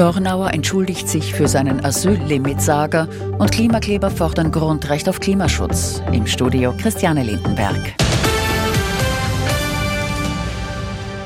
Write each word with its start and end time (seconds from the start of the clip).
Dornauer 0.00 0.54
entschuldigt 0.54 1.10
sich 1.10 1.34
für 1.34 1.46
seinen 1.46 1.84
Asyllimitsager 1.84 3.06
und 3.38 3.52
Klimakleber 3.52 4.10
fordern 4.10 4.50
Grundrecht 4.50 5.10
auf 5.10 5.20
Klimaschutz. 5.20 6.02
Im 6.10 6.26
Studio 6.26 6.72
Christiane 6.72 7.22
Lindenberg. 7.22 7.96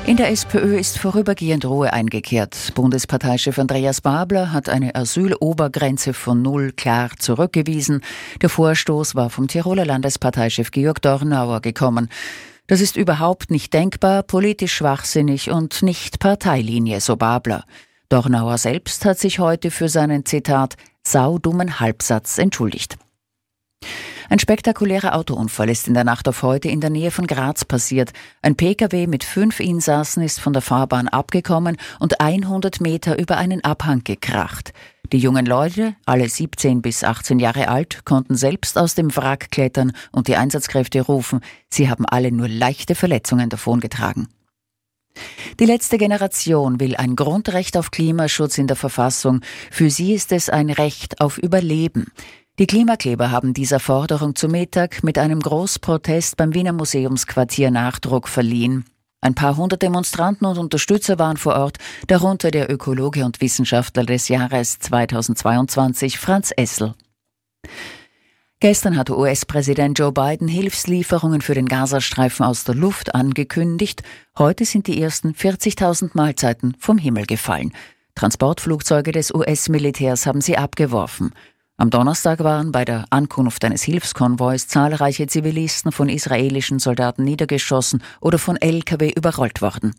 In 0.05 0.17
der 0.17 0.29
SPÖ 0.29 0.77
ist 0.77 0.97
vorübergehend 0.97 1.63
Ruhe 1.63 1.93
eingekehrt. 1.93 2.73
Bundesparteichef 2.75 3.57
Andreas 3.59 4.01
Babler 4.01 4.51
hat 4.51 4.67
eine 4.67 4.93
Asylobergrenze 4.93 6.13
von 6.13 6.41
null 6.41 6.73
klar 6.73 7.11
zurückgewiesen. 7.17 8.01
Der 8.41 8.49
Vorstoß 8.49 9.15
war 9.15 9.29
vom 9.29 9.47
Tiroler 9.47 9.85
Landesparteichef 9.85 10.71
Georg 10.71 11.01
Dornauer 11.01 11.61
gekommen. 11.61 12.09
Das 12.67 12.81
ist 12.81 12.97
überhaupt 12.97 13.51
nicht 13.51 13.73
denkbar, 13.73 14.23
politisch 14.23 14.73
schwachsinnig 14.73 15.49
und 15.49 15.81
nicht 15.81 16.19
Parteilinie, 16.19 16.99
so 16.99 17.15
Babler. 17.15 17.63
Dornauer 18.09 18.57
selbst 18.57 19.05
hat 19.05 19.19
sich 19.19 19.39
heute 19.39 19.71
für 19.71 19.89
seinen 19.89 20.25
Zitat 20.25 20.75
saudummen 21.03 21.79
Halbsatz 21.79 22.37
entschuldigt. 22.37 22.97
Ein 24.29 24.39
spektakulärer 24.39 25.15
Autounfall 25.15 25.69
ist 25.69 25.87
in 25.87 25.93
der 25.93 26.03
Nacht 26.03 26.27
auf 26.27 26.41
heute 26.41 26.67
in 26.67 26.81
der 26.81 26.89
Nähe 26.89 27.11
von 27.11 27.27
Graz 27.27 27.63
passiert. 27.63 28.11
Ein 28.41 28.55
Pkw 28.55 29.05
mit 29.07 29.23
fünf 29.23 29.59
Insassen 29.59 30.23
ist 30.23 30.39
von 30.39 30.53
der 30.53 30.63
Fahrbahn 30.63 31.07
abgekommen 31.07 31.77
und 31.99 32.19
100 32.19 32.81
Meter 32.81 33.19
über 33.19 33.37
einen 33.37 33.63
Abhang 33.63 34.03
gekracht. 34.03 34.73
Die 35.11 35.19
jungen 35.19 35.45
Leute, 35.45 35.95
alle 36.05 36.27
17 36.27 36.81
bis 36.81 37.03
18 37.03 37.37
Jahre 37.37 37.67
alt, 37.67 38.03
konnten 38.05 38.35
selbst 38.35 38.77
aus 38.79 38.95
dem 38.95 39.15
Wrack 39.15 39.51
klettern 39.51 39.91
und 40.11 40.27
die 40.27 40.35
Einsatzkräfte 40.35 41.01
rufen. 41.01 41.41
Sie 41.69 41.89
haben 41.89 42.05
alle 42.07 42.31
nur 42.31 42.49
leichte 42.49 42.95
Verletzungen 42.95 43.49
davongetragen. 43.49 44.27
Die 45.59 45.65
letzte 45.65 45.97
Generation 45.97 46.79
will 46.79 46.95
ein 46.95 47.15
Grundrecht 47.15 47.77
auf 47.77 47.91
Klimaschutz 47.91 48.57
in 48.57 48.67
der 48.67 48.75
Verfassung. 48.75 49.41
Für 49.71 49.89
sie 49.89 50.13
ist 50.13 50.31
es 50.31 50.49
ein 50.49 50.69
Recht 50.69 51.21
auf 51.21 51.37
Überleben. 51.37 52.07
Die 52.57 52.67
Klimakleber 52.67 53.31
haben 53.31 53.53
dieser 53.53 53.79
Forderung 53.79 54.35
zu 54.35 54.47
Mittag 54.47 55.03
mit 55.03 55.17
einem 55.17 55.41
Großprotest 55.41 56.37
beim 56.37 56.53
Wiener 56.53 56.71
Museumsquartier 56.71 57.69
Nachdruck 57.69 58.29
verliehen. 58.29 58.85
Ein 59.19 59.35
paar 59.35 59.57
hundert 59.57 59.81
Demonstranten 59.81 60.45
und 60.45 60.57
Unterstützer 60.57 61.19
waren 61.19 61.37
vor 61.37 61.55
Ort, 61.55 61.79
darunter 62.07 62.51
der 62.51 62.71
Ökologe 62.71 63.25
und 63.25 63.41
Wissenschaftler 63.41 64.05
des 64.05 64.29
Jahres 64.29 64.79
2022 64.79 66.19
Franz 66.19 66.53
Essel. 66.55 66.93
Gestern 68.67 68.97
hatte 68.97 69.15
US-Präsident 69.15 69.99
Joe 69.99 70.11
Biden 70.11 70.47
Hilfslieferungen 70.47 71.41
für 71.41 71.53
den 71.53 71.67
Gazastreifen 71.67 72.43
aus 72.43 72.63
der 72.63 72.73
Luft 72.73 73.13
angekündigt. 73.13 74.01
Heute 74.39 74.65
sind 74.65 74.87
die 74.87 74.99
ersten 74.99 75.33
40.000 75.33 76.09
Mahlzeiten 76.13 76.75
vom 76.79 76.97
Himmel 76.97 77.27
gefallen. 77.27 77.73
Transportflugzeuge 78.15 79.11
des 79.11 79.31
US-Militärs 79.31 80.25
haben 80.25 80.41
sie 80.41 80.57
abgeworfen. 80.57 81.31
Am 81.77 81.91
Donnerstag 81.91 82.43
waren 82.43 82.71
bei 82.71 82.85
der 82.85 83.05
Ankunft 83.11 83.63
eines 83.63 83.83
Hilfskonvois 83.83 84.67
zahlreiche 84.67 85.27
Zivilisten 85.27 85.91
von 85.91 86.09
israelischen 86.09 86.79
Soldaten 86.79 87.23
niedergeschossen 87.23 88.01
oder 88.19 88.39
von 88.39 88.57
Lkw 88.57 89.11
überrollt 89.11 89.61
worden. 89.61 89.93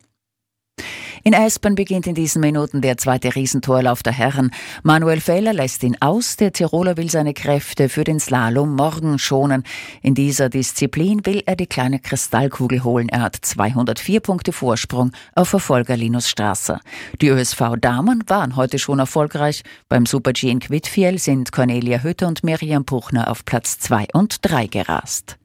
In 1.27 1.35
Aspern 1.35 1.75
beginnt 1.75 2.07
in 2.07 2.15
diesen 2.15 2.39
Minuten 2.39 2.79
der 2.79 2.95
zweite 2.95 3.35
Riesentorlauf 3.35 4.01
der 4.01 4.13
Herren. 4.13 4.49
Manuel 4.83 5.19
Feller 5.19 5.51
lässt 5.51 5.83
ihn 5.83 5.97
aus. 5.99 6.37
Der 6.37 6.53
Tiroler 6.53 6.95
will 6.95 7.09
seine 7.09 7.33
Kräfte 7.33 7.89
für 7.89 8.05
den 8.05 8.21
Slalom 8.21 8.77
morgen 8.77 9.19
schonen. 9.19 9.63
In 10.01 10.15
dieser 10.15 10.47
Disziplin 10.47 11.25
will 11.25 11.43
er 11.45 11.57
die 11.57 11.67
kleine 11.67 11.99
Kristallkugel 11.99 12.85
holen. 12.85 13.09
Er 13.09 13.23
hat 13.23 13.35
204 13.41 14.21
Punkte 14.21 14.53
Vorsprung 14.53 15.11
auf 15.35 15.49
Verfolger 15.49 15.97
Linus 15.97 16.29
Strasser. 16.29 16.79
Die 17.19 17.27
ÖSV-Damen 17.27 18.23
waren 18.27 18.55
heute 18.55 18.79
schon 18.79 18.99
erfolgreich. 18.99 19.63
Beim 19.89 20.05
Super-G 20.05 20.49
in 20.49 20.59
Quidfiel 20.59 21.19
sind 21.19 21.51
Cornelia 21.51 22.03
Hütter 22.03 22.29
und 22.29 22.45
Miriam 22.45 22.85
Puchner 22.85 23.29
auf 23.29 23.43
Platz 23.43 23.79
2 23.79 24.07
und 24.13 24.37
3 24.43 24.67
gerast. 24.67 25.35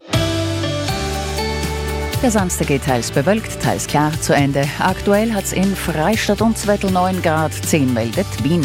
Der 2.22 2.30
Samstag 2.30 2.68
geht 2.68 2.84
teils 2.84 3.10
bewölkt, 3.10 3.60
teils 3.60 3.88
klar 3.88 4.12
zu 4.20 4.32
Ende. 4.32 4.64
Aktuell 4.78 5.34
hat 5.34 5.42
es 5.42 5.52
in 5.52 5.74
Freistadt 5.74 6.40
und 6.40 6.56
Zwettl 6.56 6.88
9 6.88 7.20
Grad, 7.20 7.52
10 7.52 7.92
meldet 7.92 8.44
Wien. 8.44 8.64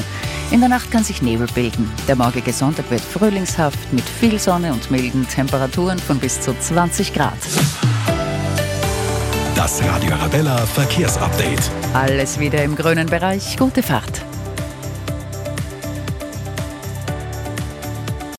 In 0.52 0.60
der 0.60 0.70
Nacht 0.70 0.92
kann 0.92 1.04
sich 1.04 1.24
Nebel 1.24 1.48
bilden. 1.56 1.92
Der 2.08 2.16
morgige 2.16 2.54
Sonntag 2.54 2.92
wird 2.92 3.02
frühlingshaft 3.02 3.92
mit 3.92 4.04
viel 4.04 4.38
Sonne 4.38 4.72
und 4.72 4.92
milden 4.92 5.28
Temperaturen 5.28 5.98
von 5.98 6.20
bis 6.20 6.40
zu 6.40 6.54
20 6.58 7.16
Grad. 7.16 7.34
Das 9.56 9.84
Radio 9.84 10.14
Arabella 10.14 10.58
Verkehrsupdate. 10.58 11.72
Alles 11.96 12.40
wieder 12.40 12.64
im 12.64 12.76
grünen 12.76 13.08
Bereich. 13.08 13.58
Gute 13.58 13.82
Fahrt. 13.82 14.27